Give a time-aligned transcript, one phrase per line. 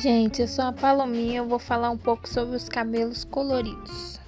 [0.00, 4.18] Gente, eu sou a Palominha, eu vou falar um pouco sobre os cabelos coloridos.